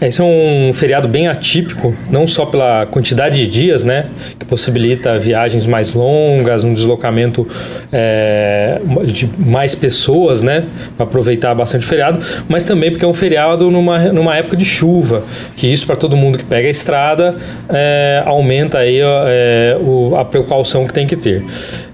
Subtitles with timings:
[0.00, 4.06] Esse é um feriado bem atípico, não só pela quantidade de dias, né,
[4.38, 7.48] que possibilita viagens mais longas, um deslocamento
[7.92, 10.64] é, de mais pessoas, né,
[10.96, 14.64] para aproveitar bastante o feriado, mas também porque é um feriado numa, numa época de
[14.64, 15.24] chuva,
[15.56, 17.34] que isso para todo mundo que pega a estrada
[17.68, 21.44] é, aumenta aí é, o, a precaução que tem que ter.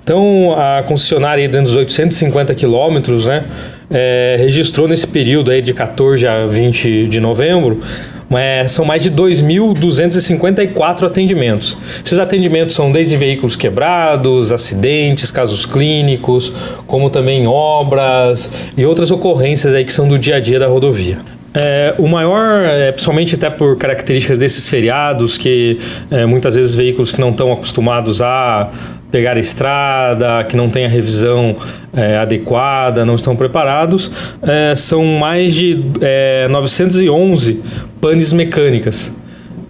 [0.02, 3.44] Então, a concessionária dentro dos 850 quilômetros, né,
[3.90, 7.80] é, registrou nesse período aí de 14 a 20 de novembro
[8.36, 11.76] é, são mais de 2.254 atendimentos.
[12.04, 16.52] Esses atendimentos são desde veículos quebrados, acidentes, casos clínicos,
[16.86, 21.18] como também obras e outras ocorrências aí que são do dia a dia da rodovia.
[21.56, 25.78] É, o maior, é, principalmente até por características desses feriados, que
[26.10, 28.70] é, muitas vezes veículos que não estão acostumados a
[29.12, 31.54] pegar a estrada, que não tem a revisão
[31.92, 34.10] é, adequada, não estão preparados,
[34.42, 35.78] é, são mais de
[36.50, 39.14] 911 é, panes mecânicas.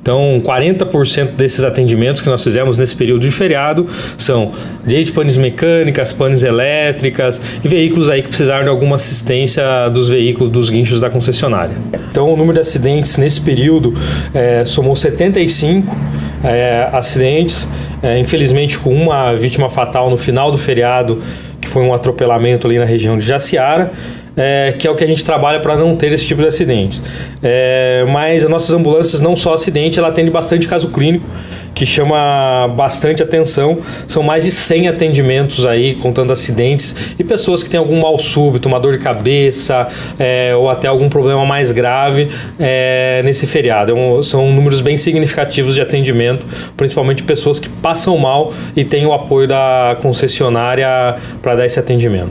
[0.04, 3.86] Então, 40% desses atendimentos que nós fizemos nesse período de feriado
[4.18, 4.52] são
[4.84, 10.52] desde panes mecânicas, panes elétricas e veículos aí que precisaram de alguma assistência dos veículos,
[10.52, 11.74] dos guinchos da concessionária.
[12.10, 13.94] Então, o número de acidentes nesse período
[14.34, 15.96] é, somou 75
[16.44, 17.66] é, acidentes,
[18.02, 21.22] é, infelizmente com uma vítima fatal no final do feriado,
[21.62, 23.90] que foi um atropelamento ali na região de Jaciara
[24.36, 27.02] é, que é o que a gente trabalha para não ter esse tipo de acidentes.
[27.42, 31.26] É, mas as nossas ambulâncias não só acidente, ela atende bastante caso clínico,
[31.74, 33.78] que chama bastante atenção.
[34.06, 38.68] São mais de 100 atendimentos aí, contando acidentes e pessoas que têm algum mal súbito,
[38.68, 43.92] uma dor de cabeça é, ou até algum problema mais grave é, nesse feriado.
[43.92, 46.46] É um, são números bem significativos de atendimento,
[46.76, 52.30] principalmente pessoas que passam mal e têm o apoio da concessionária para dar esse atendimento.